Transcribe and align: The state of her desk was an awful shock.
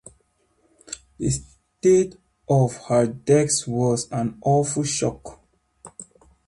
The 1.19 1.29
state 1.29 2.15
of 2.49 2.75
her 2.87 3.05
desk 3.05 3.67
was 3.67 4.11
an 4.11 4.39
awful 4.41 4.83
shock. 4.83 5.41